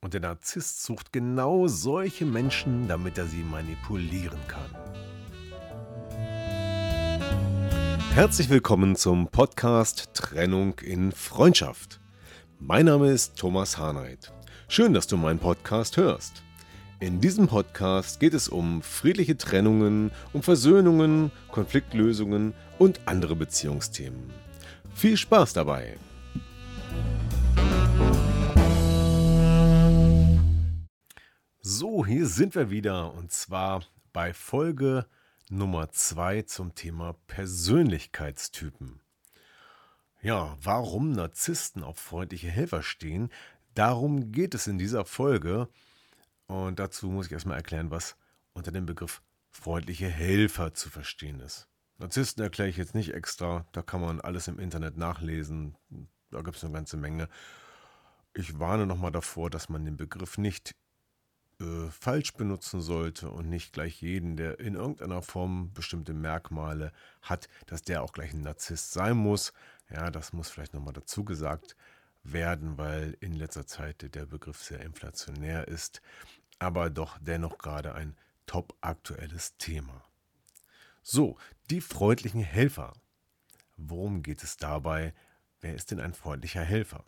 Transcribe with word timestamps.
Und 0.00 0.14
der 0.14 0.20
Narzisst 0.20 0.84
sucht 0.84 1.12
genau 1.12 1.66
solche 1.66 2.24
Menschen, 2.24 2.86
damit 2.86 3.18
er 3.18 3.26
sie 3.26 3.42
manipulieren 3.42 4.38
kann. 4.46 4.70
Herzlich 8.14 8.48
willkommen 8.48 8.94
zum 8.94 9.26
Podcast 9.26 10.10
Trennung 10.14 10.78
in 10.78 11.10
Freundschaft. 11.10 11.98
Mein 12.60 12.86
Name 12.86 13.10
ist 13.10 13.36
Thomas 13.36 13.76
Harnight. 13.76 14.32
Schön, 14.68 14.94
dass 14.94 15.08
du 15.08 15.16
meinen 15.16 15.40
Podcast 15.40 15.96
hörst. 15.96 16.44
In 17.00 17.20
diesem 17.20 17.48
Podcast 17.48 18.20
geht 18.20 18.34
es 18.34 18.48
um 18.48 18.82
friedliche 18.82 19.36
Trennungen, 19.36 20.12
um 20.32 20.44
Versöhnungen, 20.44 21.32
Konfliktlösungen 21.50 22.54
und 22.78 23.00
andere 23.06 23.34
Beziehungsthemen. 23.34 24.30
Viel 24.94 25.16
Spaß 25.16 25.54
dabei! 25.54 25.96
So, 31.60 32.06
hier 32.06 32.26
sind 32.28 32.54
wir 32.54 32.70
wieder 32.70 33.12
und 33.14 33.32
zwar 33.32 33.82
bei 34.12 34.32
Folge 34.32 35.06
Nummer 35.50 35.90
2 35.90 36.42
zum 36.42 36.76
Thema 36.76 37.14
Persönlichkeitstypen. 37.26 39.00
Ja, 40.22 40.56
warum 40.62 41.10
Narzissten 41.10 41.82
auf 41.82 41.98
freundliche 41.98 42.48
Helfer 42.48 42.84
stehen, 42.84 43.28
darum 43.74 44.30
geht 44.30 44.54
es 44.54 44.68
in 44.68 44.78
dieser 44.78 45.04
Folge. 45.04 45.68
Und 46.46 46.78
dazu 46.78 47.08
muss 47.08 47.26
ich 47.26 47.32
erstmal 47.32 47.56
erklären, 47.56 47.90
was 47.90 48.16
unter 48.52 48.70
dem 48.70 48.86
Begriff 48.86 49.20
freundliche 49.50 50.08
Helfer 50.08 50.74
zu 50.74 50.90
verstehen 50.90 51.40
ist. 51.40 51.66
Narzissten 51.98 52.44
erkläre 52.44 52.70
ich 52.70 52.76
jetzt 52.76 52.94
nicht 52.94 53.14
extra, 53.14 53.66
da 53.72 53.82
kann 53.82 54.00
man 54.00 54.20
alles 54.20 54.46
im 54.46 54.60
Internet 54.60 54.96
nachlesen, 54.96 55.76
da 56.30 56.40
gibt 56.42 56.56
es 56.56 56.62
eine 56.62 56.72
ganze 56.72 56.96
Menge. 56.96 57.28
Ich 58.32 58.60
warne 58.60 58.86
nochmal 58.86 59.10
davor, 59.10 59.50
dass 59.50 59.68
man 59.68 59.84
den 59.84 59.96
Begriff 59.96 60.38
nicht 60.38 60.76
äh, 61.60 61.90
falsch 61.90 62.34
benutzen 62.34 62.80
sollte 62.80 63.30
und 63.30 63.48
nicht 63.48 63.72
gleich 63.72 64.00
jeden, 64.00 64.36
der 64.36 64.60
in 64.60 64.74
irgendeiner 64.74 65.22
Form 65.22 65.72
bestimmte 65.72 66.14
Merkmale 66.14 66.92
hat, 67.20 67.48
dass 67.66 67.82
der 67.82 68.02
auch 68.02 68.12
gleich 68.12 68.32
ein 68.32 68.42
Narzisst 68.42 68.92
sein 68.92 69.16
muss. 69.16 69.52
Ja, 69.90 70.10
das 70.10 70.32
muss 70.32 70.50
vielleicht 70.50 70.74
nochmal 70.74 70.92
dazu 70.92 71.24
gesagt 71.24 71.74
werden, 72.22 72.78
weil 72.78 73.16
in 73.20 73.32
letzter 73.32 73.66
Zeit 73.66 74.14
der 74.14 74.26
Begriff 74.26 74.62
sehr 74.62 74.80
inflationär 74.80 75.66
ist, 75.66 76.00
aber 76.58 76.90
doch 76.90 77.18
dennoch 77.20 77.58
gerade 77.58 77.94
ein 77.94 78.16
top 78.46 78.76
aktuelles 78.80 79.56
Thema. 79.56 80.04
So, 81.02 81.38
die 81.70 81.80
freundlichen 81.80 82.42
Helfer. 82.42 82.92
Worum 83.76 84.22
geht 84.22 84.42
es 84.42 84.58
dabei? 84.58 85.14
Wer 85.60 85.74
ist 85.74 85.90
denn 85.90 86.00
ein 86.00 86.14
freundlicher 86.14 86.62
Helfer? 86.62 87.04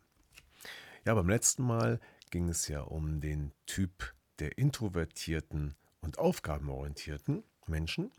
Ja, 1.04 1.14
beim 1.14 1.28
letzten 1.28 1.62
Mal 1.62 2.00
ging 2.30 2.48
es 2.48 2.66
ja 2.68 2.80
um 2.80 3.20
den 3.20 3.52
Typ 3.66 4.14
der 4.41 4.58
introvertierten 4.58 5.74
und 6.00 6.19
aufgabenorientierten 6.19 7.44
Menschen. 7.66 8.10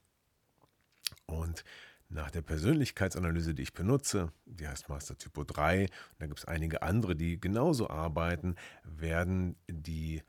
Und 1.26 1.64
nach 2.10 2.30
der 2.30 2.42
Persönlichkeitsanalyse, 2.42 3.54
die 3.54 3.64
ich 3.64 3.74
benutze, 3.74 4.32
die 4.46 4.68
heißt 4.68 4.90
Master 4.90 5.18
Typo 5.18 5.44
3, 5.44 5.84
und 5.84 5.90
da 6.20 6.28
gibt 6.28 6.40
es 6.40 6.46
einige 6.46 6.82
andere, 6.82 7.16
die 7.16 7.40
genauso 7.40 7.90
arbeiten, 7.90 8.56
werden 8.84 9.56
die 9.68 10.22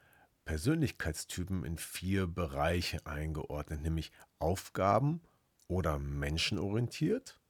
Persönlichkeitstypen 0.45 1.65
in 1.65 1.79
vier 1.79 2.27
Bereiche 2.27 3.05
eingeordnet, 3.07 3.83
nämlich 3.83 4.13
Aufgaben 4.39 5.21
oder 5.69 5.99
menschenorientiert 5.99 7.41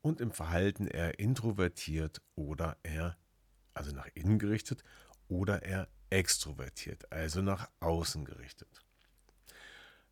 und 0.00 0.20
im 0.20 0.32
Verhalten 0.32 0.86
eher 0.86 1.18
introvertiert 1.18 2.20
oder 2.34 2.76
eher, 2.82 3.16
also 3.74 3.92
nach 3.92 4.08
innen 4.14 4.38
gerichtet 4.38 4.82
oder 5.28 5.62
eher 5.62 5.88
extrovertiert, 6.12 7.10
also 7.10 7.40
nach 7.40 7.68
außen 7.80 8.24
gerichtet. 8.24 8.68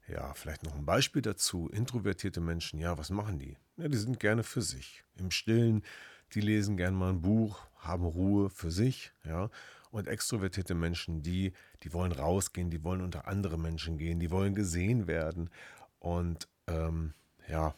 Ja, 0.09 0.34
vielleicht 0.34 0.65
noch 0.65 0.75
ein 0.75 0.87
Beispiel 0.87 1.22
dazu. 1.22 1.69
Introvertierte 1.69 2.41
Menschen, 2.41 2.81
ja, 2.81 2.99
was 2.99 3.11
machen 3.11 3.38
die? 3.38 3.56
Ja, 3.77 3.87
die 3.87 3.99
sind 3.99 4.19
gerne 4.19 4.43
für 4.43 4.62
sich. 4.62 5.05
Im 5.16 5.31
Stillen, 5.31 5.84
die 6.33 6.41
lesen 6.41 6.77
gerne 6.77 6.97
mal 6.97 7.10
ein 7.10 7.21
Buch, 7.21 7.60
haben 7.77 8.05
Ruhe 8.05 8.50
für 8.50 8.71
sich, 8.71 9.12
ja. 9.25 9.50
Und 9.93 10.06
extrovertierte 10.06 10.75
Menschen, 10.75 11.22
die, 11.22 11.53
die 11.83 11.93
wollen 11.93 12.12
rausgehen, 12.12 12.71
die 12.71 12.83
wollen 12.83 13.03
unter 13.03 13.27
andere 13.27 13.59
Menschen 13.59 13.99
gehen, 13.99 14.21
die 14.21 14.31
wollen 14.31 14.55
gesehen 14.55 15.06
werden 15.06 15.50
und 15.99 16.49
ähm, 16.69 17.12
ja, 17.49 17.75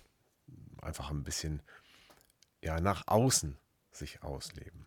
einfach 0.81 1.11
ein 1.11 1.25
bisschen 1.25 1.63
ja, 2.61 2.81
nach 2.81 3.09
außen 3.09 3.57
sich 3.91 4.23
ausleben. 4.23 4.87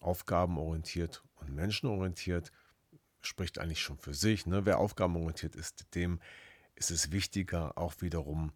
Aufgabenorientiert 0.00 1.22
und 1.40 1.54
menschenorientiert 1.54 2.52
spricht 3.20 3.58
eigentlich 3.58 3.80
schon 3.80 3.98
für 3.98 4.14
sich. 4.14 4.46
Ne? 4.46 4.64
Wer 4.64 4.78
aufgabenorientiert 4.78 5.56
ist, 5.56 5.94
dem 5.94 6.20
ist 6.74 6.90
es 6.90 7.10
wichtiger, 7.10 7.76
auch 7.76 7.94
wiederum 8.00 8.52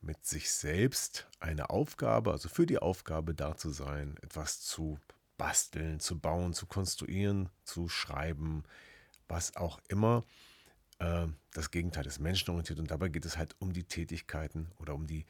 mit 0.00 0.26
sich 0.26 0.50
selbst 0.50 1.28
eine 1.40 1.70
Aufgabe, 1.70 2.32
also 2.32 2.48
für 2.48 2.66
die 2.66 2.78
Aufgabe 2.78 3.34
da 3.34 3.56
zu 3.56 3.70
sein, 3.70 4.16
etwas 4.22 4.60
zu 4.60 4.98
basteln, 5.38 6.00
zu 6.00 6.18
bauen, 6.18 6.54
zu 6.54 6.66
konstruieren, 6.66 7.48
zu 7.64 7.88
schreiben, 7.88 8.64
was 9.28 9.56
auch 9.56 9.80
immer. 9.88 10.24
Äh, 10.98 11.28
das 11.52 11.70
Gegenteil 11.70 12.06
ist 12.06 12.18
menschenorientiert 12.18 12.78
und 12.78 12.90
dabei 12.90 13.08
geht 13.08 13.24
es 13.24 13.36
halt 13.38 13.54
um 13.58 13.72
die 13.72 13.84
Tätigkeiten 13.84 14.70
oder 14.78 14.94
um 14.94 15.06
die, 15.06 15.24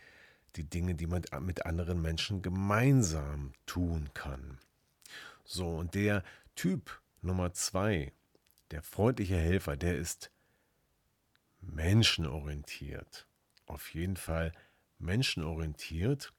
die 0.57 0.65
Dinge, 0.65 0.95
die 0.95 1.07
man 1.07 1.23
mit 1.41 1.67
anderen 1.67 2.01
Menschen 2.03 2.43
gemeinsam 2.43 3.53
tun 3.67 4.11
kann. 4.15 4.59
So, 5.45 5.69
und 5.69 5.95
der 5.95 6.23
Typ 6.55 7.01
Nummer 7.21 7.53
zwei, 7.53 8.13
der 8.71 8.83
freundliche 8.83 9.37
Helfer, 9.37 9.77
der 9.77 9.97
ist 9.97 10.31
menschenorientiert. 11.61 13.27
Auf 13.67 13.95
jeden 13.95 14.17
Fall 14.17 14.53
menschenorientiert 14.99 16.33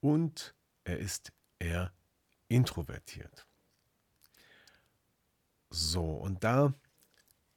und 0.00 0.54
er 0.84 0.98
ist 0.98 1.32
eher 1.58 1.92
introvertiert. 2.48 3.46
So, 5.70 6.04
und 6.04 6.44
da, 6.44 6.74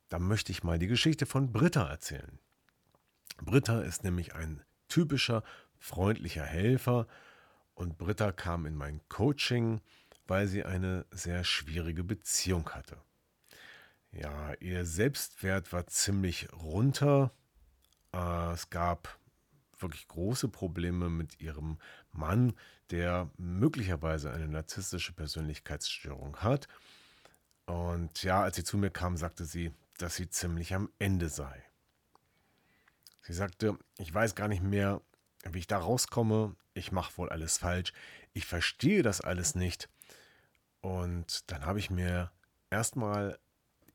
da 0.09 0.19
möchte 0.19 0.51
ich 0.51 0.63
mal 0.63 0.79
die 0.79 0.87
Geschichte 0.87 1.25
von 1.25 1.51
Britta 1.51 1.87
erzählen. 1.89 2.39
Britta 3.37 3.81
ist 3.81 4.03
nämlich 4.03 4.33
ein 4.35 4.63
typischer 4.87 5.43
freundlicher 5.77 6.45
Helfer 6.45 7.07
und 7.73 7.97
Britta 7.97 8.31
kam 8.31 8.65
in 8.65 8.75
mein 8.75 9.01
Coaching 9.09 9.81
weil 10.27 10.47
sie 10.47 10.63
eine 10.63 11.05
sehr 11.11 11.43
schwierige 11.43 12.03
Beziehung 12.03 12.69
hatte. 12.71 12.97
Ja, 14.11 14.53
ihr 14.59 14.85
Selbstwert 14.85 15.73
war 15.73 15.87
ziemlich 15.87 16.47
runter. 16.53 17.31
Äh, 18.13 18.53
es 18.53 18.69
gab 18.69 19.19
wirklich 19.77 20.07
große 20.07 20.47
Probleme 20.47 21.09
mit 21.09 21.41
ihrem 21.41 21.77
Mann, 22.11 22.53
der 22.91 23.29
möglicherweise 23.37 24.31
eine 24.31 24.47
narzisstische 24.47 25.13
Persönlichkeitsstörung 25.13 26.37
hat. 26.37 26.67
Und 27.65 28.23
ja, 28.23 28.41
als 28.41 28.55
sie 28.55 28.63
zu 28.63 28.77
mir 28.77 28.91
kam, 28.91 29.17
sagte 29.17 29.45
sie, 29.45 29.73
dass 29.97 30.15
sie 30.15 30.29
ziemlich 30.29 30.73
am 30.73 30.89
Ende 30.99 31.29
sei. 31.29 31.63
Sie 33.21 33.33
sagte, 33.33 33.77
ich 33.97 34.13
weiß 34.13 34.35
gar 34.35 34.47
nicht 34.47 34.61
mehr, 34.61 35.01
wie 35.49 35.59
ich 35.59 35.67
da 35.67 35.79
rauskomme. 35.79 36.55
Ich 36.73 36.91
mache 36.91 37.17
wohl 37.17 37.29
alles 37.29 37.57
falsch. 37.57 37.91
Ich 38.33 38.45
verstehe 38.45 39.01
das 39.01 39.21
alles 39.21 39.55
nicht. 39.55 39.89
Und 40.85 41.49
dann 41.49 41.65
habe 41.65 41.79
ich 41.79 41.89
mir 41.89 42.31
erstmal 42.69 43.39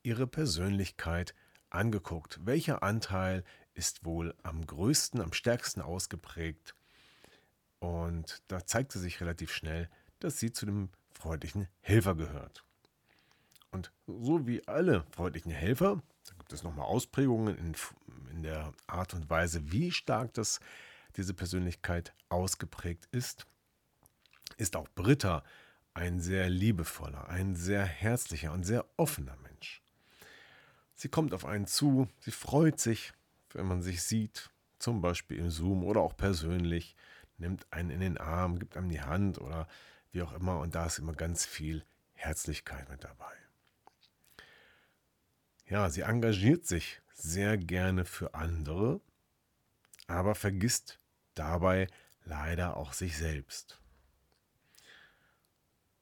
ihre 0.03 0.27
Persönlichkeit 0.27 1.37
angeguckt. 1.69 2.41
Welcher 2.43 2.83
Anteil 2.83 3.45
ist 3.75 4.05
wohl 4.05 4.35
am 4.43 4.67
größten, 4.67 5.21
am 5.21 5.33
stärksten 5.33 5.83
ausgeprägt? 5.83 6.75
Und 7.79 8.43
da 8.49 8.67
zeigte 8.67 8.99
sich 8.99 9.21
relativ 9.21 9.53
schnell, 9.53 9.89
dass 10.19 10.41
sie 10.41 10.51
zu 10.51 10.67
dem 10.67 10.89
freundlichen 11.13 11.69
Helfer 11.81 12.17
gehört. 12.17 12.65
Und 13.71 13.93
so 14.09 14.49
wie 14.49 14.67
alle 14.67 15.05
freundlichen 15.13 15.53
Helfer, 15.53 16.03
da 16.27 16.35
gibt 16.39 16.53
es 16.53 16.65
nochmal 16.65 16.87
Ausprägungen 16.87 17.57
in, 17.57 17.77
in 18.33 18.43
der 18.43 18.73
Art 18.89 19.15
und 19.15 19.31
Weise, 19.31 19.71
wie 19.71 19.93
stark 19.93 20.35
das, 20.35 20.59
diese 21.15 21.35
Persönlichkeit 21.35 22.13
ausgeprägt 22.31 23.07
ist, 23.13 23.47
ist 24.57 24.75
auch 24.75 24.89
Britta 24.97 25.45
ein 25.95 26.21
sehr 26.21 26.49
liebevoller, 26.49 27.29
ein 27.29 27.57
sehr 27.57 27.85
herzlicher 27.85 28.53
und 28.53 28.65
sehr 28.65 28.85
offener 28.97 29.37
Mensch. 29.43 29.83
Sie 30.95 31.09
kommt 31.09 31.35
auf 31.35 31.45
einen 31.45 31.67
zu, 31.67 32.09
sie 32.21 32.31
freut 32.31 32.79
sich, 32.79 33.13
wenn 33.53 33.67
man 33.67 33.83
sich 33.83 34.03
sieht, 34.03 34.51
zum 34.79 35.01
Beispiel 35.01 35.39
im 35.39 35.51
Zoom 35.51 35.85
oder 35.85 36.01
auch 36.01 36.17
persönlich, 36.17 36.97
nimmt 37.39 37.67
einen 37.73 37.91
in 37.91 38.01
den 38.01 38.19
Arm, 38.19 38.59
gibt 38.59 38.77
einem 38.77 38.89
die 38.89 39.01
Hand 39.01 39.39
oder 39.39 39.67
wie 40.13 40.23
auch 40.23 40.33
immer 40.33 40.59
und 40.61 40.75
da 40.75 40.87
ist 40.87 40.99
immer 40.99 41.15
ganz 41.15 41.45
viel 41.45 41.85
Herzlichkeit 42.15 42.89
mit 42.89 43.05
dabei. 43.05 43.33
Ja, 45.67 45.89
sie 45.89 46.03
engagiert 46.03 46.67
sich 46.67 47.01
sehr 47.15 47.57
gerne 47.57 48.05
für 48.05 48.35
andere, 48.35 49.01
aber 50.07 50.35
vergisst 50.35 50.99
dabei 51.35 51.87
leider 52.25 52.77
auch 52.77 52.93
sich 52.93 53.17
selbst. 53.17 53.81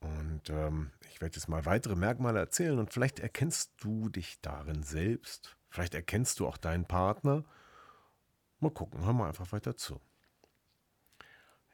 Und 0.00 0.50
ähm, 0.50 0.92
ich 1.10 1.20
werde 1.20 1.36
jetzt 1.36 1.48
mal 1.48 1.66
weitere 1.66 1.96
Merkmale 1.96 2.38
erzählen 2.38 2.78
und 2.78 2.92
vielleicht 2.92 3.18
erkennst 3.18 3.72
du 3.78 4.08
dich 4.08 4.40
darin 4.40 4.82
selbst. 4.82 5.56
Vielleicht 5.68 5.94
erkennst 5.94 6.38
du 6.40 6.46
auch 6.46 6.56
deinen 6.56 6.86
Partner. 6.86 7.44
Mal 8.60 8.70
gucken, 8.70 9.04
hör 9.04 9.12
mal 9.12 9.28
einfach 9.28 9.52
weiter 9.52 9.76
zu. 9.76 10.00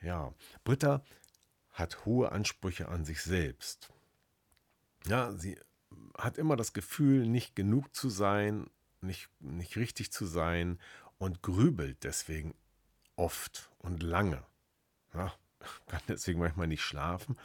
Ja, 0.01 0.35
Britta 0.65 1.03
hat 1.71 2.05
hohe 2.05 2.33
Ansprüche 2.33 2.89
an 2.89 3.05
sich 3.05 3.23
selbst. 3.23 3.93
Ja, 5.07 5.33
sie 5.33 5.59
hat 6.17 6.39
immer 6.39 6.57
das 6.57 6.73
Gefühl, 6.73 7.27
nicht 7.27 7.55
genug 7.57 7.95
zu 7.95 8.09
sein, 8.09 8.71
nicht, 9.01 9.29
nicht 9.41 9.77
richtig 9.77 10.13
zu 10.13 10.25
sein 10.25 10.81
und 11.19 11.43
grübelt 11.43 12.05
deswegen 12.05 12.55
oft 13.17 13.71
und 13.79 14.03
lange. 14.03 14.43
Ja, 15.13 15.35
kann 15.87 16.01
deswegen 16.09 16.41
manchmal 16.41 16.69
nicht 16.69 16.83
schlafen 16.83 17.37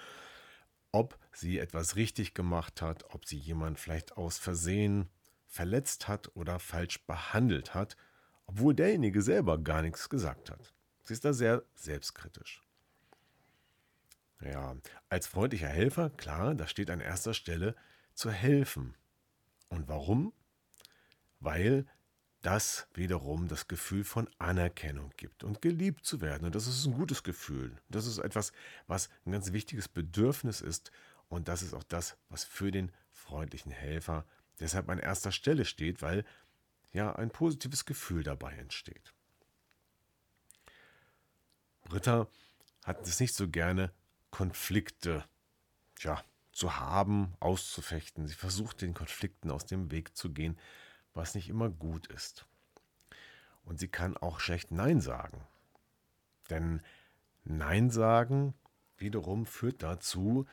ob 0.92 1.18
sie 1.32 1.60
etwas 1.60 1.96
richtig 1.96 2.34
gemacht 2.34 2.82
hat, 2.82 3.14
ob 3.14 3.26
sie 3.26 3.38
jemand 3.38 3.80
vielleicht 3.80 4.18
aus 4.18 4.38
Versehen 4.38 5.10
verletzt 5.48 6.08
hat 6.08 6.36
oder 6.36 6.60
falsch 6.60 7.06
behandelt 7.06 7.74
hat, 7.74 7.98
obwohl 8.46 8.74
derjenige 8.74 9.22
selber 9.22 9.58
gar 9.58 9.82
nichts 9.82 10.10
gesagt 10.10 10.50
hat. 10.50 10.74
Sie 11.04 11.14
ist 11.14 11.26
da 11.26 11.34
sehr 11.34 11.64
selbstkritisch. 11.76 12.62
Ja, 14.42 14.78
als 15.10 15.28
freundlicher 15.28 15.68
Helfer, 15.68 16.10
klar, 16.12 16.56
da 16.56 16.68
steht 16.68 16.90
an 16.90 17.02
erster 17.02 17.34
Stelle 17.34 17.76
zu 18.14 18.32
helfen. 18.32 18.96
Und 19.68 19.88
warum? 19.88 20.34
Weil 21.40 21.86
das 22.42 22.88
wiederum 22.94 23.48
das 23.48 23.68
Gefühl 23.68 24.04
von 24.04 24.30
Anerkennung 24.38 25.12
gibt 25.18 25.44
und 25.44 25.62
geliebt 25.62 26.06
zu 26.06 26.22
werden. 26.22 26.46
Und 26.46 26.56
das 26.56 26.68
ist 26.68 26.86
ein 26.86 26.94
gutes 26.94 27.24
Gefühl. 27.24 27.76
Das 27.90 28.06
ist 28.06 28.18
etwas, 28.18 28.54
was 28.88 29.10
ein 29.26 29.32
ganz 29.34 29.52
wichtiges 29.52 29.88
Bedürfnis 29.90 30.62
ist. 30.62 30.92
Und 31.28 31.48
das 31.48 31.62
ist 31.62 31.74
auch 31.74 31.84
das, 31.84 32.18
was 32.30 32.46
für 32.46 32.72
den 32.72 32.92
freundlichen 33.12 33.72
Helfer 33.72 34.26
deshalb 34.60 34.90
an 34.90 35.00
erster 35.00 35.32
Stelle 35.32 35.66
steht, 35.66 36.02
weil 36.02 36.26
ja 36.94 37.14
ein 37.16 37.30
positives 37.30 37.86
Gefühl 37.86 38.24
dabei 38.24 38.54
entsteht. 38.54 39.14
Britta 41.84 42.28
hat 42.86 43.06
es 43.06 43.20
nicht 43.20 43.36
so 43.36 43.50
gerne, 43.50 43.92
Konflikte 44.32 45.26
ja, 46.00 46.24
zu 46.54 46.78
haben, 46.78 47.34
auszufechten. 47.40 48.28
Sie 48.28 48.36
versucht 48.36 48.82
den 48.82 48.94
Konflikten 48.94 49.52
aus 49.52 49.66
dem 49.66 49.92
Weg 49.92 50.16
zu 50.16 50.32
gehen 50.32 50.58
was 51.20 51.36
nicht 51.36 51.50
immer 51.50 51.70
gut 51.70 52.08
ist. 52.08 52.46
Und 53.66 53.78
sie 53.78 53.90
kann 53.90 54.16
auch 54.16 54.40
schlecht 54.40 54.72
Nein 54.72 55.02
sagen. 55.02 55.46
Denn 56.50 56.82
Nein 57.44 57.90
sagen 57.90 58.54
wiederum 58.98 59.46
führt 59.46 59.84
dazu, 59.84 60.48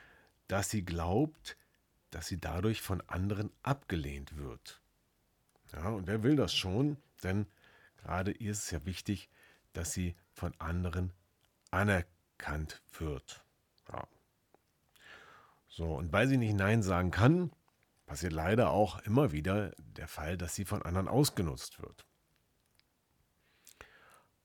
dass 0.48 0.68
sie 0.68 0.84
glaubt, 0.84 1.56
dass 2.10 2.26
sie 2.26 2.40
dadurch 2.40 2.82
von 2.82 3.00
anderen 3.08 3.50
abgelehnt 3.62 4.36
wird. 4.36 4.80
Ja, 5.72 5.88
und 5.90 6.06
wer 6.06 6.22
will 6.22 6.36
das 6.36 6.54
schon? 6.54 6.96
Denn 7.22 7.46
gerade 7.98 8.32
ihr 8.32 8.50
ist 8.50 8.64
es 8.64 8.70
ja 8.72 8.84
wichtig, 8.84 9.28
dass 9.72 9.92
sie 9.92 10.16
von 10.32 10.52
anderen 10.58 11.12
anerkannt 11.70 12.82
wird. 12.98 13.44
Ja. 13.92 14.06
So, 15.68 15.94
und 15.94 16.12
weil 16.12 16.26
sie 16.26 16.38
nicht 16.38 16.54
Nein 16.54 16.82
sagen 16.82 17.10
kann, 17.10 17.52
passiert 18.06 18.32
leider 18.32 18.70
auch 18.70 19.00
immer 19.00 19.32
wieder 19.32 19.72
der 19.78 20.08
Fall, 20.08 20.38
dass 20.38 20.54
sie 20.54 20.64
von 20.64 20.82
anderen 20.82 21.08
ausgenutzt 21.08 21.82
wird. 21.82 22.06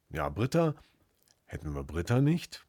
Ja, 0.10 0.28
Britta, 0.30 0.76
hätten 1.46 1.74
wir 1.74 1.84
Britta 1.84 2.20
nicht 2.20 2.66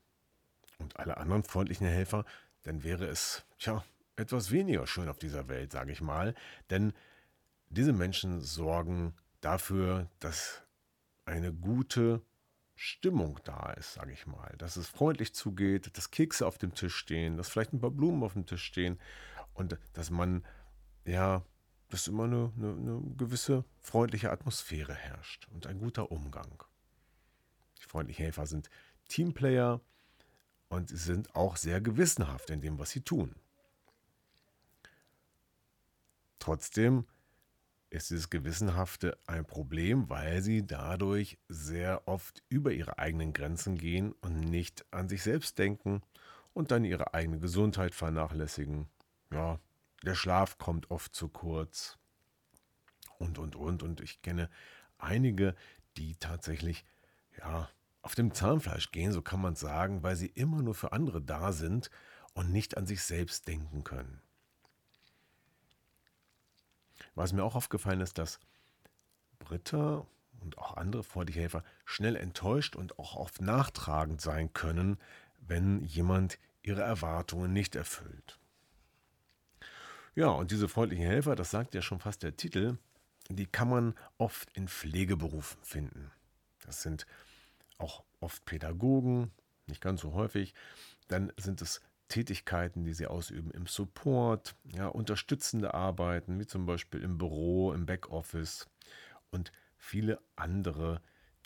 und 0.78 0.96
alle 0.98 1.16
anderen 1.16 1.42
freundlichen 1.42 1.86
Helfer, 1.86 2.24
dann 2.62 2.84
wäre 2.84 3.06
es, 3.06 3.44
tja, 3.58 3.84
etwas 4.16 4.50
weniger 4.50 4.86
schön 4.86 5.08
auf 5.08 5.18
dieser 5.18 5.48
Welt, 5.48 5.72
sage 5.72 5.92
ich 5.92 6.00
mal. 6.00 6.34
Denn 6.70 6.92
diese 7.68 7.92
Menschen 7.92 8.40
sorgen 8.40 9.14
dafür, 9.40 10.08
dass 10.20 10.62
eine 11.24 11.52
gute 11.52 12.22
Stimmung 12.74 13.40
da 13.44 13.72
ist, 13.72 13.94
sage 13.94 14.12
ich 14.12 14.26
mal. 14.26 14.54
Dass 14.58 14.76
es 14.76 14.88
freundlich 14.88 15.34
zugeht, 15.34 15.96
dass 15.96 16.10
Kekse 16.10 16.46
auf 16.46 16.58
dem 16.58 16.74
Tisch 16.74 16.94
stehen, 16.94 17.36
dass 17.36 17.48
vielleicht 17.48 17.72
ein 17.72 17.80
paar 17.80 17.90
Blumen 17.90 18.22
auf 18.22 18.34
dem 18.34 18.46
Tisch 18.46 18.64
stehen 18.64 19.00
und 19.54 19.78
dass 19.94 20.10
man 20.10 20.44
ja, 21.04 21.42
dass 21.88 22.08
immer 22.08 22.24
eine, 22.24 22.52
eine, 22.56 22.72
eine 22.72 23.02
gewisse 23.16 23.64
freundliche 23.80 24.30
Atmosphäre 24.30 24.94
herrscht 24.94 25.48
und 25.52 25.66
ein 25.66 25.78
guter 25.78 26.10
Umgang. 26.10 26.64
Die 27.82 27.88
freundlichen 27.88 28.24
Helfer 28.24 28.46
sind 28.46 28.70
Teamplayer 29.08 29.80
und 30.68 30.88
sind 30.88 31.34
auch 31.34 31.56
sehr 31.56 31.80
gewissenhaft 31.80 32.50
in 32.50 32.60
dem, 32.60 32.78
was 32.78 32.90
sie 32.90 33.02
tun. 33.02 33.34
Trotzdem 36.38 37.06
ist 37.90 38.10
dieses 38.10 38.30
Gewissenhafte 38.30 39.18
ein 39.26 39.44
Problem, 39.44 40.08
weil 40.08 40.42
sie 40.42 40.66
dadurch 40.66 41.38
sehr 41.48 42.08
oft 42.08 42.42
über 42.48 42.72
ihre 42.72 42.98
eigenen 42.98 43.34
Grenzen 43.34 43.76
gehen 43.76 44.12
und 44.22 44.40
nicht 44.40 44.84
an 44.90 45.08
sich 45.08 45.22
selbst 45.22 45.58
denken 45.58 46.00
und 46.54 46.70
dann 46.70 46.84
ihre 46.84 47.12
eigene 47.12 47.38
Gesundheit 47.38 47.94
vernachlässigen. 47.94 48.88
Ja, 49.30 49.60
der 50.06 50.14
Schlaf 50.14 50.58
kommt 50.58 50.90
oft 50.90 51.14
zu 51.14 51.28
kurz 51.28 51.98
und, 53.18 53.38
und, 53.38 53.56
und. 53.56 53.82
Und 53.82 54.00
ich 54.00 54.22
kenne 54.22 54.50
einige, 54.98 55.54
die 55.96 56.16
tatsächlich, 56.16 56.84
ja, 57.38 57.68
auf 58.02 58.14
dem 58.14 58.34
Zahnfleisch 58.34 58.90
gehen, 58.90 59.12
so 59.12 59.22
kann 59.22 59.40
man 59.40 59.54
sagen, 59.54 60.02
weil 60.02 60.16
sie 60.16 60.26
immer 60.26 60.62
nur 60.62 60.74
für 60.74 60.92
andere 60.92 61.22
da 61.22 61.52
sind 61.52 61.90
und 62.34 62.50
nicht 62.50 62.76
an 62.76 62.86
sich 62.86 63.02
selbst 63.02 63.46
denken 63.46 63.84
können. 63.84 64.20
Was 67.14 67.32
mir 67.32 67.44
auch 67.44 67.54
aufgefallen 67.54 68.00
ist, 68.00 68.18
dass 68.18 68.40
Britta 69.38 70.06
und 70.40 70.58
auch 70.58 70.76
andere 70.76 71.04
Helfer 71.30 71.62
schnell 71.84 72.16
enttäuscht 72.16 72.74
und 72.74 72.98
auch 72.98 73.16
oft 73.16 73.40
nachtragend 73.40 74.20
sein 74.20 74.52
können, 74.52 74.98
wenn 75.38 75.82
jemand 75.82 76.38
ihre 76.62 76.82
Erwartungen 76.82 77.52
nicht 77.52 77.76
erfüllt. 77.76 78.40
Ja, 80.14 80.28
und 80.28 80.50
diese 80.50 80.68
freundlichen 80.68 81.06
Helfer, 81.06 81.34
das 81.34 81.50
sagt 81.50 81.74
ja 81.74 81.80
schon 81.80 82.00
fast 82.00 82.22
der 82.22 82.36
Titel, 82.36 82.76
die 83.28 83.46
kann 83.46 83.70
man 83.70 83.94
oft 84.18 84.54
in 84.56 84.68
Pflegeberufen 84.68 85.62
finden. 85.62 86.10
Das 86.60 86.82
sind 86.82 87.06
auch 87.78 88.04
oft 88.20 88.44
Pädagogen, 88.44 89.30
nicht 89.66 89.80
ganz 89.80 90.02
so 90.02 90.12
häufig. 90.12 90.54
Dann 91.08 91.32
sind 91.38 91.62
es 91.62 91.80
Tätigkeiten, 92.08 92.84
die 92.84 92.92
sie 92.92 93.06
ausüben 93.06 93.50
im 93.52 93.66
Support, 93.66 94.54
ja, 94.64 94.86
unterstützende 94.86 95.72
Arbeiten, 95.72 96.38
wie 96.38 96.46
zum 96.46 96.66
Beispiel 96.66 97.00
im 97.02 97.16
Büro, 97.16 97.72
im 97.72 97.86
Backoffice 97.86 98.68
und 99.30 99.50
viele 99.78 100.20
andere, 100.36 101.00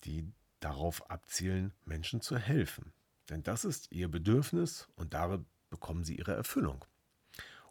die 0.04 0.32
darauf 0.58 1.08
abzielen, 1.08 1.72
Menschen 1.84 2.20
zu 2.20 2.36
helfen. 2.36 2.92
Denn 3.30 3.44
das 3.44 3.64
ist 3.64 3.92
ihr 3.92 4.10
Bedürfnis 4.10 4.88
und 4.96 5.14
darin 5.14 5.46
bekommen 5.70 6.02
sie 6.02 6.16
ihre 6.16 6.34
Erfüllung. 6.34 6.84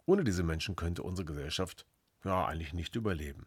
Ohne 0.06 0.24
diese 0.24 0.42
Menschen 0.42 0.76
könnte 0.76 1.02
unsere 1.02 1.26
Gesellschaft 1.26 1.84
ja 2.24 2.46
eigentlich 2.46 2.72
nicht 2.72 2.96
überleben. 2.96 3.46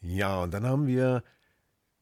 Ja, 0.00 0.42
und 0.42 0.54
dann 0.54 0.64
haben 0.64 0.86
wir 0.86 1.24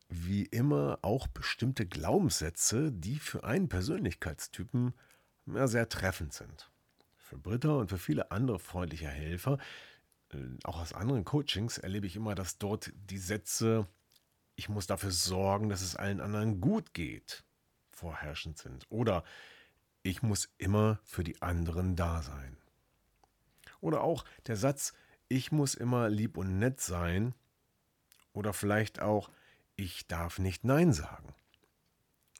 wie 0.09 0.45
immer 0.45 0.99
auch 1.02 1.26
bestimmte 1.28 1.87
Glaubenssätze, 1.87 2.92
die 2.92 3.18
für 3.18 3.45
einen 3.45 3.68
Persönlichkeitstypen 3.68 4.95
ja, 5.47 5.66
sehr 5.66 5.88
treffend 5.88 6.33
sind. 6.33 6.71
Für 7.16 7.38
Britta 7.38 7.71
und 7.71 7.88
für 7.88 7.99
viele 7.99 8.30
andere 8.30 8.59
freundliche 8.59 9.09
Helfer, 9.09 9.59
äh, 10.33 10.38
auch 10.64 10.80
aus 10.80 10.92
anderen 10.92 11.25
Coachings, 11.25 11.78
erlebe 11.78 12.06
ich 12.06 12.16
immer, 12.16 12.35
dass 12.35 12.59
dort 12.59 12.92
die 12.95 13.18
Sätze, 13.18 13.87
ich 14.54 14.68
muss 14.68 14.87
dafür 14.87 15.11
sorgen, 15.11 15.68
dass 15.68 15.83
es 15.83 15.97
allen 15.97 16.21
anderen 16.21 16.61
gut 16.61 16.95
geht, 16.95 17.45
vorherrschend 17.90 18.59
sind. 18.59 18.87
Oder 18.90 19.25
ich 20.07 20.23
muss 20.23 20.49
immer 20.59 21.01
für 21.03 21.25
die 21.25 21.43
anderen 21.43 21.97
da 21.97 22.23
sein. 22.23 22.57
Oder 23.81 24.03
auch 24.03 24.25
der 24.47 24.57
Satz, 24.57 24.93
ich 25.27 25.51
muss 25.51 25.75
immer 25.75 26.09
lieb 26.09 26.37
und 26.37 26.61
nett 26.61 26.81
sein. 26.81 27.35
Oder 28.33 28.53
vielleicht 28.53 29.01
auch, 29.01 29.31
ich 29.75 30.07
darf 30.07 30.39
nicht 30.39 30.65
Nein 30.65 30.93
sagen. 30.93 31.35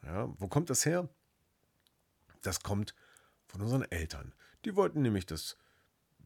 Ja, 0.05 0.33
wo 0.39 0.47
kommt 0.47 0.71
das 0.71 0.87
her? 0.87 1.09
Das 2.43 2.61
kommt 2.61 2.95
von 3.49 3.63
unseren 3.63 3.83
Eltern. 3.91 4.33
Die 4.65 4.77
wollten 4.77 5.03
nämlich, 5.03 5.27
dass 5.27 5.57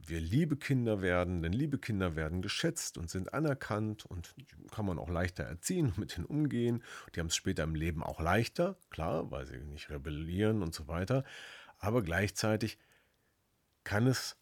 wir 0.06 0.20
liebe 0.20 0.56
Kinder 0.56 1.02
werden, 1.02 1.42
denn 1.42 1.52
liebe 1.52 1.78
Kinder 1.78 2.16
werden 2.16 2.42
geschätzt 2.42 2.98
und 2.98 3.10
sind 3.10 3.34
anerkannt 3.34 4.06
und 4.06 4.34
kann 4.70 4.86
man 4.86 4.98
auch 4.98 5.08
leichter 5.08 5.44
erziehen 5.44 5.86
und 5.86 5.98
mit 5.98 6.16
denen 6.16 6.26
umgehen. 6.26 6.82
Die 7.14 7.20
haben 7.20 7.28
es 7.28 7.36
später 7.36 7.64
im 7.64 7.74
Leben 7.74 8.02
auch 8.02 8.20
leichter, 8.20 8.76
klar, 8.90 9.30
weil 9.30 9.46
sie 9.46 9.58
nicht 9.58 9.90
rebellieren 9.90 10.62
und 10.62 10.74
so 10.74 10.88
weiter. 10.88 11.24
Aber 11.78 12.02
gleichzeitig 12.02 12.78
kann 13.84 14.06
es, 14.06 14.36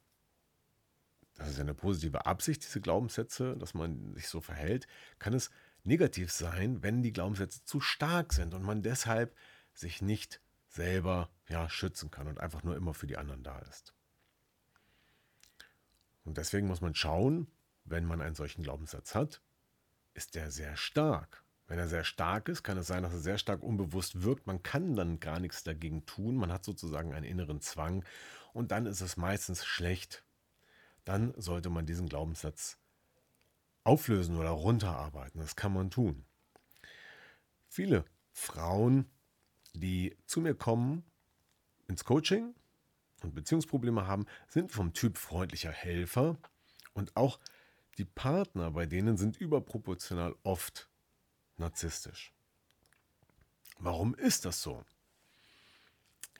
das 1.36 1.50
ist 1.50 1.56
ja 1.56 1.62
eine 1.62 1.74
positive 1.74 2.26
Absicht, 2.26 2.64
diese 2.64 2.80
Glaubenssätze, 2.80 3.56
dass 3.56 3.74
man 3.74 4.14
sich 4.14 4.28
so 4.28 4.40
verhält, 4.40 4.86
kann 5.18 5.34
es 5.34 5.50
negativ 5.84 6.32
sein, 6.32 6.82
wenn 6.82 7.02
die 7.02 7.12
Glaubenssätze 7.12 7.64
zu 7.64 7.80
stark 7.80 8.32
sind 8.32 8.54
und 8.54 8.62
man 8.62 8.82
deshalb 8.82 9.34
sich 9.72 10.02
nicht 10.02 10.40
selber 10.68 11.30
ja, 11.48 11.68
schützen 11.68 12.10
kann 12.10 12.26
und 12.26 12.40
einfach 12.40 12.62
nur 12.62 12.76
immer 12.76 12.94
für 12.94 13.06
die 13.06 13.16
anderen 13.16 13.42
da 13.42 13.58
ist. 13.60 13.94
Und 16.28 16.36
deswegen 16.36 16.66
muss 16.66 16.82
man 16.82 16.94
schauen, 16.94 17.46
wenn 17.84 18.04
man 18.04 18.20
einen 18.20 18.34
solchen 18.34 18.62
Glaubenssatz 18.62 19.14
hat, 19.14 19.40
ist 20.12 20.34
der 20.34 20.50
sehr 20.50 20.76
stark. 20.76 21.42
Wenn 21.66 21.78
er 21.78 21.88
sehr 21.88 22.04
stark 22.04 22.50
ist, 22.50 22.62
kann 22.62 22.76
es 22.76 22.86
sein, 22.86 23.02
dass 23.02 23.14
er 23.14 23.20
sehr 23.20 23.38
stark 23.38 23.62
unbewusst 23.62 24.22
wirkt. 24.22 24.46
Man 24.46 24.62
kann 24.62 24.94
dann 24.94 25.20
gar 25.20 25.40
nichts 25.40 25.64
dagegen 25.64 26.04
tun. 26.04 26.36
Man 26.36 26.52
hat 26.52 26.66
sozusagen 26.66 27.14
einen 27.14 27.24
inneren 27.24 27.62
Zwang 27.62 28.04
und 28.52 28.72
dann 28.72 28.84
ist 28.84 29.00
es 29.00 29.16
meistens 29.16 29.64
schlecht. 29.64 30.22
Dann 31.06 31.32
sollte 31.38 31.70
man 31.70 31.86
diesen 31.86 32.10
Glaubenssatz 32.10 32.76
auflösen 33.82 34.36
oder 34.36 34.50
runterarbeiten. 34.50 35.40
Das 35.40 35.56
kann 35.56 35.72
man 35.72 35.88
tun. 35.88 36.26
Viele 37.68 38.04
Frauen, 38.32 39.10
die 39.72 40.14
zu 40.26 40.42
mir 40.42 40.54
kommen 40.54 41.04
ins 41.86 42.04
Coaching, 42.04 42.54
und 43.22 43.34
Beziehungsprobleme 43.34 44.06
haben, 44.06 44.26
sind 44.48 44.70
vom 44.70 44.92
Typ 44.92 45.18
freundlicher 45.18 45.72
Helfer 45.72 46.36
und 46.92 47.16
auch 47.16 47.38
die 47.98 48.04
Partner 48.04 48.70
bei 48.70 48.86
denen 48.86 49.16
sind 49.16 49.36
überproportional 49.36 50.36
oft 50.44 50.88
narzisstisch. 51.56 52.32
Warum 53.78 54.14
ist 54.14 54.44
das 54.44 54.62
so? 54.62 54.84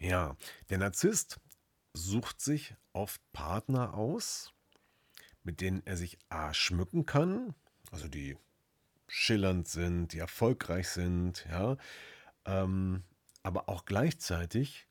Ja, 0.01 0.37
der 0.71 0.79
Narzisst 0.79 1.41
sucht 1.93 2.41
sich 2.41 2.75
oft 2.93 3.21
Partner 3.33 3.95
aus, 3.95 4.53
mit 5.43 5.61
denen 5.61 5.83
er 5.85 5.97
sich 5.97 6.19
A 6.29 6.55
schmücken 6.55 7.07
kann, 7.07 7.55
also 7.91 8.09
die 8.09 8.37
schillernd 9.09 9.67
sind, 9.67 10.13
die 10.13 10.19
erfolgreich 10.19 10.89
sind, 10.89 11.47
ja, 11.49 11.77
ähm, 12.45 13.03
aber 13.43 13.69
auch 13.69 13.85
gleichzeitig 13.85 14.88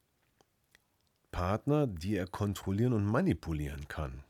Partner, 1.38 1.86
die 1.86 2.16
er 2.16 2.26
kontrollieren 2.26 2.94
und 2.94 3.06
manipulieren 3.06 3.88
kann. 3.88 4.24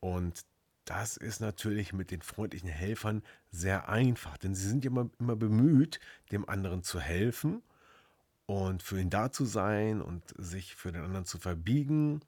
Und 0.00 0.44
das 0.84 1.16
ist 1.16 1.40
natürlich 1.40 1.94
mit 1.94 2.10
den 2.10 2.20
freundlichen 2.20 2.68
Helfern 2.68 3.22
sehr 3.50 3.88
einfach, 3.88 4.36
denn 4.36 4.54
sie 4.54 4.68
sind 4.68 4.84
immer, 4.84 5.08
immer 5.18 5.34
bemüht, 5.34 5.98
dem 6.30 6.46
anderen 6.46 6.82
zu 6.82 7.00
helfen 7.00 7.62
und 8.44 8.82
für 8.82 9.00
ihn 9.00 9.08
da 9.08 9.32
zu 9.32 9.46
sein 9.46 10.02
und 10.02 10.22
sich 10.36 10.76
für 10.76 10.92
den 10.92 11.02
anderen 11.02 11.24
zu 11.24 11.38
verbiegen 11.38 12.20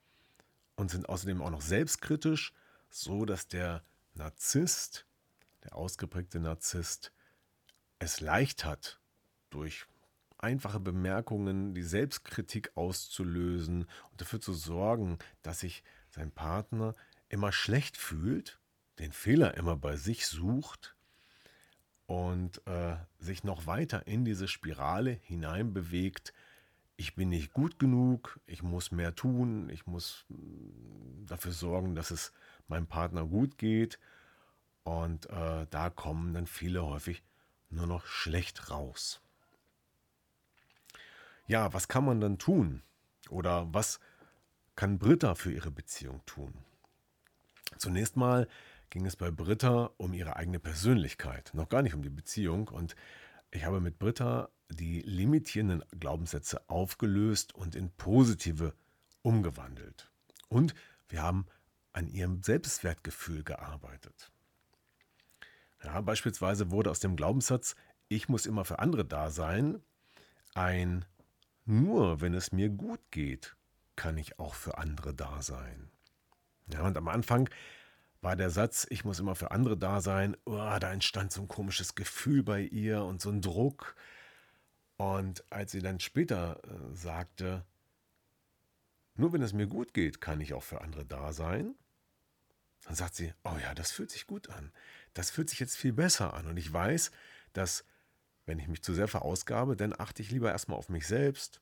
und 0.77 0.91
sind 0.91 1.07
außerdem 1.07 1.43
auch 1.43 1.51
noch 1.51 1.61
selbstkritisch, 1.61 2.55
so 2.89 3.27
dass 3.27 3.47
der 3.47 3.83
Narzisst, 4.15 5.05
der 5.65 5.77
ausgeprägte 5.77 6.41
Narzisst, 6.41 7.13
es 7.99 8.23
leicht 8.23 8.65
hat, 8.65 8.99
durch 9.51 9.85
einfache 10.43 10.81
Bemerkungen, 10.81 11.75
die 11.75 11.83
Selbstkritik 11.83 12.73
auszulösen 12.77 13.87
und 14.11 14.21
dafür 14.21 14.41
zu 14.41 14.53
sorgen, 14.53 15.19
dass 15.43 15.61
sich 15.61 15.83
sein 16.09 16.31
Partner 16.31 16.95
immer 17.29 17.53
schlecht 17.53 17.97
fühlt, 17.97 18.59
den 18.99 19.13
Fehler 19.13 19.57
immer 19.57 19.77
bei 19.77 19.97
sich 19.97 20.27
sucht 20.27 20.97
und 22.07 22.67
äh, 22.67 22.97
sich 23.19 23.45
noch 23.45 23.67
weiter 23.67 24.07
in 24.07 24.25
diese 24.25 24.49
Spirale 24.49 25.13
hineinbewegt. 25.13 26.33
Ich 26.97 27.15
bin 27.15 27.29
nicht 27.29 27.53
gut 27.53 27.79
genug, 27.79 28.41
ich 28.47 28.63
muss 28.63 28.91
mehr 28.91 29.15
tun, 29.15 29.71
ich 29.71 29.87
muss 29.87 30.27
mm, 30.29 31.27
dafür 31.27 31.53
sorgen, 31.53 31.95
dass 31.95 32.11
es 32.11 32.33
meinem 32.67 32.89
Partner 32.89 33.25
gut 33.25 33.59
geht. 33.59 33.99
Und 34.83 35.31
äh, 35.31 35.67
da 35.71 35.91
kommen 35.91 36.35
dann 36.35 36.47
viele 36.47 36.85
häufig 36.85 37.23
nur 37.69 37.87
noch 37.87 38.07
schlecht 38.07 38.71
raus. 38.71 39.23
Ja, 41.51 41.73
was 41.73 41.89
kann 41.89 42.05
man 42.05 42.21
dann 42.21 42.39
tun? 42.39 42.81
Oder 43.29 43.75
was 43.75 43.99
kann 44.77 45.01
Britta 45.01 45.35
für 45.35 45.53
ihre 45.53 45.73
Beziehung 45.73 46.25
tun? 46.25 46.55
Zunächst 47.77 48.17
mal 48.17 48.47
ging 48.89 49.05
es 49.05 49.17
bei 49.17 49.33
Britta 49.33 49.91
um 49.97 50.13
ihre 50.13 50.37
eigene 50.37 50.61
Persönlichkeit, 50.61 51.51
noch 51.53 51.69
gar 51.69 51.83
nicht 51.83 51.95
um 51.95 52.03
die 52.05 52.09
Beziehung. 52.09 52.69
Und 52.69 52.95
ich 53.51 53.65
habe 53.65 53.81
mit 53.81 53.99
Britta 53.99 54.49
die 54.69 55.01
limitierenden 55.01 55.83
Glaubenssätze 55.99 56.71
aufgelöst 56.71 57.53
und 57.53 57.75
in 57.75 57.91
positive 57.97 58.73
umgewandelt. 59.23 60.09
Und 60.51 60.73
wir 61.09 61.21
haben 61.21 61.47
an 61.93 62.07
ihrem 62.07 62.45
Selbstwertgefühl 62.45 63.43
gearbeitet. 63.43 64.31
Ja, 65.83 66.01
beispielsweise 66.01 66.71
wurde 66.71 66.93
aus 66.93 67.01
dem 67.01 67.17
Glaubenssatz, 67.17 67.75
ich 68.07 68.29
muss 68.29 68.47
immer 68.47 68.65
für 68.65 68.79
andere 68.79 69.05
da 69.05 69.31
sein, 69.31 69.83
ein 70.55 71.05
nur 71.71 72.21
wenn 72.21 72.35
es 72.35 72.53
mir 72.53 72.69
gut 72.69 73.01
geht, 73.11 73.57
kann 73.97 74.19
ich 74.19 74.39
auch 74.39 74.55
für 74.55 74.79
andere 74.79 75.15
da 75.15 75.43
sein. 75.43 75.89
Ja, 76.73 76.83
und 76.83 76.97
am 76.97 77.09
Anfang 77.09 77.49
war 78.21 78.37
der 78.37 78.51
Satz, 78.51 78.87
ich 78.91 79.05
muss 79.05 79.19
immer 79.19 79.35
für 79.35 79.51
andere 79.51 79.77
da 79.77 80.01
sein, 80.01 80.37
oh, 80.45 80.77
da 80.79 80.93
entstand 80.93 81.33
so 81.33 81.43
ein 81.43 81.49
komisches 81.49 81.95
Gefühl 81.95 82.43
bei 82.43 82.61
ihr 82.61 83.03
und 83.05 83.21
so 83.21 83.31
ein 83.31 83.41
Druck. 83.41 83.95
Und 84.97 85.45
als 85.51 85.73
sie 85.73 85.81
dann 85.81 86.01
später 86.01 86.61
äh, 86.65 86.95
sagte, 86.95 87.65
nur 89.15 89.33
wenn 89.33 89.43
es 89.43 89.53
mir 89.53 89.67
gut 89.67 89.95
geht, 89.95 90.21
kann 90.21 90.41
ich 90.41 90.55
auch 90.55 90.63
für 90.63 90.83
andere 90.83 91.05
da 91.07 91.33
sein, 91.33 91.75
dann 92.85 92.95
sagt 92.95 93.15
sie, 93.15 93.33
oh 93.45 93.57
ja, 93.63 93.75
das 93.75 93.93
fühlt 93.93 94.11
sich 94.11 94.27
gut 94.27 94.51
an. 94.51 94.73
Das 95.15 95.31
fühlt 95.31 95.51
sich 95.51 95.61
jetzt 95.61 95.77
viel 95.77 95.93
besser 95.93 96.35
an. 96.35 96.47
Und 96.47 96.57
ich 96.57 96.73
weiß, 96.73 97.11
dass 97.53 97.85
wenn 98.51 98.59
ich 98.59 98.67
mich 98.67 98.83
zu 98.83 98.93
sehr 98.93 99.07
verausgabe, 99.07 99.77
dann 99.77 99.95
achte 99.97 100.23
ich 100.23 100.33
lieber 100.33 100.51
erstmal 100.51 100.77
auf 100.77 100.89
mich 100.89 101.07
selbst. 101.07 101.61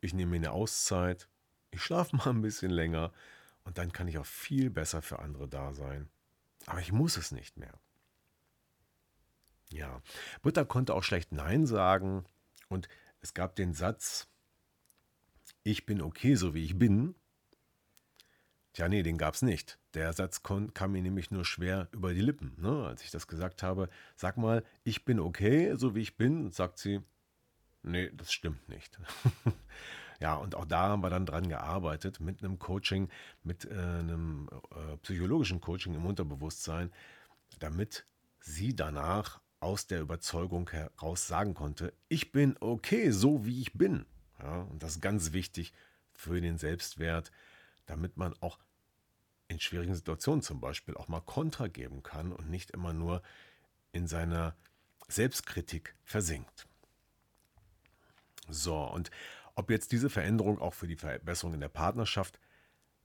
Ich 0.00 0.14
nehme 0.14 0.30
mir 0.30 0.36
eine 0.36 0.52
Auszeit. 0.52 1.28
Ich 1.72 1.82
schlafe 1.82 2.14
mal 2.16 2.30
ein 2.30 2.42
bisschen 2.42 2.70
länger. 2.70 3.12
Und 3.64 3.76
dann 3.76 3.92
kann 3.92 4.06
ich 4.06 4.18
auch 4.18 4.26
viel 4.26 4.70
besser 4.70 5.02
für 5.02 5.18
andere 5.18 5.48
da 5.48 5.72
sein. 5.74 6.08
Aber 6.66 6.80
ich 6.80 6.92
muss 6.92 7.16
es 7.16 7.32
nicht 7.32 7.56
mehr. 7.56 7.74
Ja, 9.70 10.00
Butter 10.40 10.64
konnte 10.64 10.94
auch 10.94 11.02
schlecht 11.02 11.32
Nein 11.32 11.66
sagen. 11.66 12.24
Und 12.68 12.88
es 13.20 13.34
gab 13.34 13.56
den 13.56 13.74
Satz, 13.74 14.28
ich 15.64 15.86
bin 15.86 16.00
okay, 16.00 16.36
so 16.36 16.54
wie 16.54 16.64
ich 16.64 16.78
bin. 16.78 17.16
Tja, 18.78 18.88
nee, 18.88 19.02
den 19.02 19.18
gab 19.18 19.34
es 19.34 19.42
nicht. 19.42 19.76
Der 19.94 20.12
Satz 20.12 20.44
kam 20.44 20.92
mir 20.92 21.02
nämlich 21.02 21.32
nur 21.32 21.44
schwer 21.44 21.88
über 21.90 22.14
die 22.14 22.20
Lippen. 22.20 22.54
Ne? 22.58 22.86
Als 22.86 23.02
ich 23.02 23.10
das 23.10 23.26
gesagt 23.26 23.64
habe, 23.64 23.88
sag 24.14 24.36
mal, 24.36 24.62
ich 24.84 25.04
bin 25.04 25.18
okay, 25.18 25.74
so 25.74 25.96
wie 25.96 26.02
ich 26.02 26.16
bin, 26.16 26.52
sagt 26.52 26.78
sie, 26.78 27.00
nee, 27.82 28.08
das 28.14 28.32
stimmt 28.32 28.68
nicht. 28.68 28.96
ja, 30.20 30.36
und 30.36 30.54
auch 30.54 30.64
da 30.64 30.90
haben 30.90 31.02
wir 31.02 31.10
dann 31.10 31.26
dran 31.26 31.48
gearbeitet, 31.48 32.20
mit 32.20 32.40
einem 32.40 32.60
Coaching, 32.60 33.08
mit 33.42 33.64
äh, 33.64 33.74
einem 33.74 34.48
äh, 34.70 34.96
psychologischen 34.98 35.60
Coaching 35.60 35.94
im 35.94 36.06
Unterbewusstsein, 36.06 36.92
damit 37.58 38.06
sie 38.38 38.76
danach 38.76 39.40
aus 39.58 39.88
der 39.88 40.00
Überzeugung 40.02 40.70
heraus 40.70 41.26
sagen 41.26 41.54
konnte, 41.54 41.92
ich 42.08 42.30
bin 42.30 42.56
okay, 42.60 43.10
so 43.10 43.44
wie 43.44 43.60
ich 43.60 43.72
bin. 43.72 44.06
Ja, 44.38 44.60
und 44.60 44.84
das 44.84 44.92
ist 44.92 45.00
ganz 45.00 45.32
wichtig 45.32 45.72
für 46.14 46.40
den 46.40 46.58
Selbstwert, 46.58 47.32
damit 47.86 48.16
man 48.16 48.34
auch 48.40 48.60
in 49.48 49.60
schwierigen 49.60 49.94
Situationen 49.94 50.42
zum 50.42 50.60
Beispiel 50.60 50.94
auch 50.96 51.08
mal 51.08 51.20
Kontra 51.20 51.66
geben 51.66 52.02
kann 52.02 52.32
und 52.32 52.50
nicht 52.50 52.70
immer 52.70 52.92
nur 52.92 53.22
in 53.92 54.06
seiner 54.06 54.54
Selbstkritik 55.08 55.94
versinkt. 56.04 56.66
So, 58.48 58.76
und 58.84 59.10
ob 59.54 59.70
jetzt 59.70 59.92
diese 59.92 60.10
Veränderung 60.10 60.58
auch 60.58 60.74
für 60.74 60.86
die 60.86 60.96
Verbesserung 60.96 61.54
in 61.54 61.60
der 61.60 61.68
Partnerschaft 61.68 62.38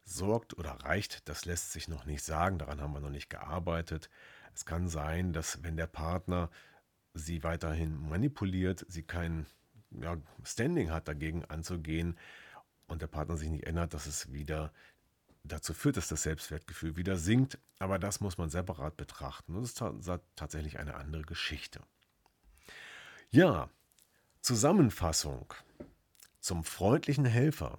sorgt 0.06 0.58
oder 0.58 0.72
reicht, 0.72 1.28
das 1.30 1.46
lässt 1.46 1.72
sich 1.72 1.88
noch 1.88 2.06
nicht 2.06 2.24
sagen, 2.24 2.60
daran 2.60 2.82
haben 2.82 2.94
wir 2.94 3.00
noch 3.00 3.10
nicht 3.10 3.30
gearbeitet. 3.30 4.10
Es 4.54 4.66
kann 4.66 4.88
sein, 4.88 5.34
dass 5.34 5.64
wenn 5.64 5.78
der 5.78 5.88
Partner 5.88 6.50
sie 7.14 7.44
weiterhin 7.44 7.96
manipuliert, 8.10 8.86
sie 8.90 9.04
kein 9.04 9.46
ja, 9.92 10.18
Standing 10.44 10.92
hat, 10.92 11.08
dagegen 11.08 11.46
anzugehen 11.46 12.18
und 12.88 13.02
der 13.02 13.08
Partner 13.08 13.38
sich 13.38 13.50
nicht 13.50 13.66
ändert, 13.66 13.94
dass 13.94 14.06
es 14.06 14.32
wieder 14.32 14.74
dazu 15.44 15.74
führt, 15.74 15.98
dass 15.98 16.08
das 16.08 16.24
Selbstwertgefühl 16.24 16.96
wieder 16.96 17.18
sinkt. 17.18 17.60
Aber 17.80 18.00
das 18.00 18.22
muss 18.22 18.38
man 18.38 18.50
separat 18.50 18.98
betrachten. 18.98 19.54
Das 19.54 19.72
ist 19.72 19.84
tatsächlich 20.36 20.80
eine 20.80 20.96
andere 20.96 21.24
Geschichte. 21.24 21.82
Ja, 23.30 23.70
Zusammenfassung 24.42 25.54
zum 26.40 26.64
freundlichen 26.64 27.26
Helfer. 27.26 27.78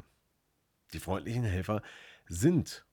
Die 0.92 1.00
freundlichen 1.00 1.44
Helfer 1.44 1.82
sind 2.26 2.84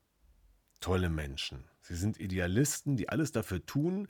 tolle 0.79 1.09
Menschen. 1.09 1.63
Sie 1.81 1.95
sind 1.95 2.19
Idealisten, 2.19 2.97
die 2.97 3.09
alles 3.09 3.31
dafür 3.31 3.65
tun, 3.65 4.07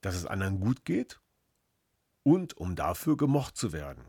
dass 0.00 0.14
es 0.14 0.26
anderen 0.26 0.60
gut 0.60 0.84
geht 0.84 1.20
und 2.22 2.56
um 2.56 2.76
dafür 2.76 3.16
gemocht 3.16 3.56
zu 3.56 3.72
werden. 3.72 4.04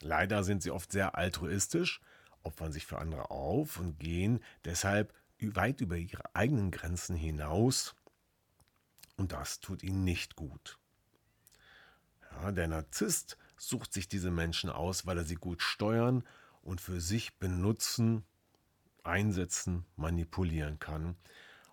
Leider 0.00 0.44
sind 0.44 0.62
sie 0.62 0.70
oft 0.70 0.92
sehr 0.92 1.16
altruistisch, 1.16 2.00
opfern 2.44 2.72
sich 2.72 2.86
für 2.86 2.98
andere 2.98 3.30
auf 3.30 3.78
und 3.78 3.98
gehen 3.98 4.40
deshalb 4.64 5.14
weit 5.40 5.80
über 5.80 5.96
ihre 5.96 6.34
eigenen 6.34 6.70
Grenzen 6.70 7.16
hinaus. 7.16 7.94
Und 9.16 9.32
das 9.32 9.60
tut 9.60 9.82
ihnen 9.82 10.04
nicht 10.04 10.36
gut. 10.36 10.78
Ja, 12.30 12.52
der 12.52 12.68
Narzisst 12.68 13.36
sucht 13.56 13.92
sich 13.92 14.08
diese 14.08 14.30
Menschen 14.30 14.70
aus, 14.70 15.06
weil 15.06 15.18
er 15.18 15.24
sie 15.24 15.34
gut 15.34 15.62
steuern 15.62 16.24
und 16.62 16.80
für 16.80 17.00
sich 17.00 17.38
benutzen, 17.38 18.24
einsetzen, 19.02 19.84
manipulieren 19.96 20.78
kann. 20.78 21.16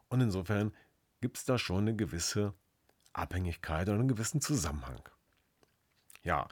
Und 0.09 0.21
insofern 0.21 0.75
gibt 1.21 1.37
es 1.37 1.45
da 1.45 1.57
schon 1.57 1.87
eine 1.87 1.95
gewisse 1.95 2.53
Abhängigkeit 3.13 3.87
oder 3.87 3.99
einen 3.99 4.07
gewissen 4.07 4.41
Zusammenhang. 4.41 5.07
Ja, 6.23 6.47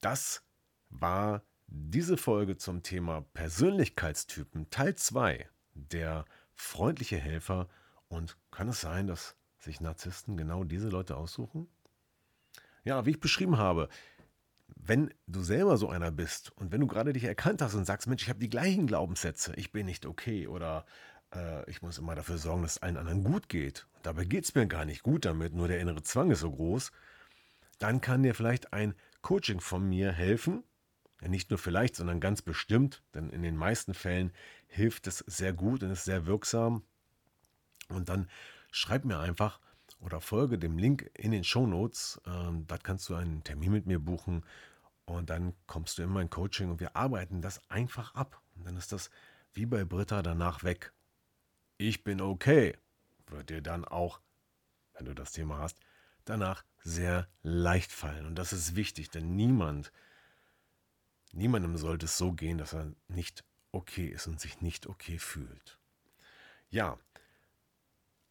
das 0.00 0.42
war 0.90 1.42
diese 1.68 2.16
Folge 2.16 2.56
zum 2.56 2.82
Thema 2.82 3.22
Persönlichkeitstypen 3.34 4.70
Teil 4.70 4.94
2, 4.94 5.48
der 5.74 6.24
freundliche 6.54 7.18
Helfer. 7.18 7.68
Und 8.08 8.36
kann 8.50 8.68
es 8.68 8.80
sein, 8.80 9.06
dass 9.06 9.36
sich 9.58 9.80
Narzissten 9.80 10.36
genau 10.36 10.64
diese 10.64 10.88
Leute 10.88 11.16
aussuchen? 11.16 11.68
Ja, 12.84 13.04
wie 13.04 13.10
ich 13.10 13.20
beschrieben 13.20 13.58
habe, 13.58 13.88
wenn 14.76 15.12
du 15.26 15.42
selber 15.42 15.76
so 15.76 15.88
einer 15.88 16.10
bist 16.10 16.56
und 16.56 16.72
wenn 16.72 16.80
du 16.80 16.86
gerade 16.86 17.12
dich 17.12 17.24
erkannt 17.24 17.60
hast 17.60 17.74
und 17.74 17.84
sagst, 17.84 18.06
Mensch, 18.06 18.22
ich 18.22 18.28
habe 18.30 18.38
die 18.38 18.48
gleichen 18.48 18.86
Glaubenssätze, 18.86 19.52
ich 19.56 19.72
bin 19.72 19.86
nicht 19.86 20.06
okay 20.06 20.46
oder 20.46 20.86
äh, 21.34 21.68
ich 21.70 21.82
muss 21.82 21.98
immer 21.98 22.14
dafür 22.14 22.38
sorgen, 22.38 22.62
dass 22.62 22.76
es 22.76 22.82
allen 22.82 22.96
anderen 22.96 23.24
gut 23.24 23.48
geht. 23.48 23.86
Dabei 24.02 24.24
geht 24.24 24.44
es 24.44 24.54
mir 24.54 24.66
gar 24.66 24.86
nicht 24.86 25.02
gut 25.02 25.24
damit, 25.24 25.52
nur 25.52 25.68
der 25.68 25.80
innere 25.80 26.02
Zwang 26.02 26.30
ist 26.30 26.40
so 26.40 26.50
groß. 26.50 26.92
Dann 27.78 28.00
kann 28.00 28.22
dir 28.22 28.34
vielleicht 28.34 28.72
ein 28.72 28.94
Coaching 29.20 29.60
von 29.60 29.86
mir 29.86 30.12
helfen. 30.12 30.64
Ja, 31.20 31.28
nicht 31.28 31.50
nur 31.50 31.58
vielleicht, 31.58 31.96
sondern 31.96 32.20
ganz 32.20 32.42
bestimmt, 32.42 33.02
denn 33.14 33.30
in 33.30 33.42
den 33.42 33.56
meisten 33.56 33.94
Fällen 33.94 34.32
hilft 34.66 35.06
es 35.06 35.18
sehr 35.18 35.52
gut 35.52 35.82
und 35.82 35.90
ist 35.90 36.04
sehr 36.04 36.26
wirksam. 36.26 36.82
Und 37.88 38.08
dann 38.08 38.28
schreib 38.70 39.04
mir 39.04 39.18
einfach 39.18 39.60
oder 40.00 40.20
folge 40.20 40.58
dem 40.58 40.78
Link 40.78 41.10
in 41.14 41.32
den 41.32 41.44
Show 41.44 41.66
Notes. 41.66 42.20
Ähm, 42.26 42.66
dort 42.66 42.84
kannst 42.84 43.08
du 43.08 43.14
einen 43.14 43.42
Termin 43.42 43.72
mit 43.72 43.86
mir 43.86 43.98
buchen 43.98 44.44
und 45.06 45.30
dann 45.30 45.54
kommst 45.66 45.98
du 45.98 46.02
in 46.02 46.10
mein 46.10 46.30
Coaching 46.30 46.70
und 46.70 46.80
wir 46.80 46.94
arbeiten 46.94 47.40
das 47.40 47.68
einfach 47.70 48.14
ab. 48.14 48.40
Und 48.54 48.66
dann 48.66 48.76
ist 48.76 48.92
das 48.92 49.10
wie 49.54 49.66
bei 49.66 49.84
Britta 49.84 50.22
danach 50.22 50.62
weg. 50.62 50.92
Ich 51.78 52.04
bin 52.04 52.20
okay. 52.20 52.76
Wird 53.26 53.50
dir 53.50 53.62
dann 53.62 53.84
auch, 53.84 54.20
wenn 54.94 55.06
du 55.06 55.14
das 55.14 55.32
Thema 55.32 55.58
hast, 55.58 55.78
danach 56.24 56.64
sehr 56.82 57.28
leicht 57.42 57.92
fallen. 57.92 58.26
Und 58.26 58.36
das 58.36 58.52
ist 58.52 58.76
wichtig, 58.76 59.10
denn 59.10 59.34
niemand, 59.36 59.92
niemandem 61.32 61.76
sollte 61.76 62.06
es 62.06 62.16
so 62.16 62.32
gehen, 62.32 62.58
dass 62.58 62.74
er 62.74 62.92
nicht 63.08 63.44
okay 63.72 64.06
ist 64.06 64.26
und 64.26 64.40
sich 64.40 64.60
nicht 64.60 64.86
okay 64.86 65.18
fühlt. 65.18 65.78
Ja, 66.70 66.98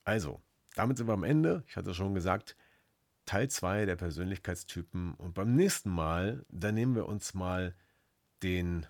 also, 0.04 0.42
damit 0.76 0.98
sind 0.98 1.08
wir 1.08 1.14
am 1.14 1.24
Ende. 1.24 1.64
Ich 1.68 1.76
hatte 1.76 1.94
schon 1.94 2.14
gesagt, 2.14 2.56
Teil 3.26 3.50
2 3.50 3.86
der 3.86 3.98
Persönlichkeitstypen. 3.98 5.16
Und 5.16 5.34
beim 5.34 5.54
nächsten 5.54 5.90
Mal, 5.90 6.46
da 6.50 6.72
nehmen 6.72 6.96
wir 6.96 7.08
uns 7.08 7.34
mal 7.34 7.76
den, 8.42 8.86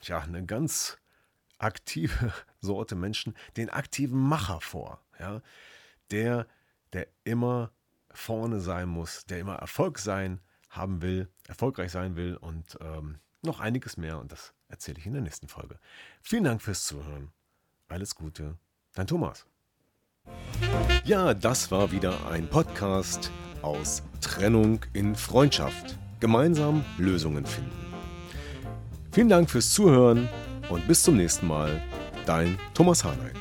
ja, 0.00 0.20
eine 0.20 0.46
ganz 0.46 0.98
aktive 1.58 2.32
Sorte 2.60 2.94
Menschen, 2.94 3.34
den 3.56 3.68
aktiven 3.70 4.18
Macher 4.18 4.60
vor. 4.60 5.04
Ja? 5.18 5.42
Der, 6.10 6.46
der 6.92 7.06
immer 7.24 7.70
vorne 8.10 8.60
sein 8.60 8.88
muss, 8.88 9.26
der 9.26 9.40
immer 9.40 9.56
Erfolg 9.56 9.98
sein 9.98 10.40
haben 10.70 11.02
will, 11.02 11.28
erfolgreich 11.46 11.92
sein 11.92 12.16
will 12.16 12.36
und 12.36 12.78
ähm, 12.80 13.18
noch 13.44 13.60
einiges 13.60 13.96
mehr. 13.96 14.18
Und 14.18 14.32
das 14.32 14.52
erzähle 14.68 14.98
ich 14.98 15.06
in 15.06 15.12
der 15.12 15.22
nächsten 15.22 15.48
Folge. 15.48 15.78
Vielen 16.20 16.44
Dank 16.44 16.62
fürs 16.62 16.86
Zuhören. 16.86 17.30
Alles 17.88 18.14
Gute. 18.14 18.56
Dein 18.94 19.06
Thomas. 19.06 19.46
Ja, 21.04 21.34
das 21.34 21.70
war 21.70 21.90
wieder 21.92 22.28
ein 22.28 22.48
Podcast 22.48 23.30
aus 23.62 24.02
Trennung 24.20 24.80
in 24.92 25.16
Freundschaft. 25.16 25.98
Gemeinsam 26.20 26.84
Lösungen 26.98 27.44
finden. 27.44 27.72
Vielen 29.10 29.28
Dank 29.28 29.50
fürs 29.50 29.72
Zuhören 29.72 30.28
und 30.68 30.86
bis 30.86 31.02
zum 31.02 31.16
nächsten 31.16 31.46
Mal. 31.46 31.82
Dein 32.24 32.58
Thomas 32.72 33.02
Harnight. 33.04 33.36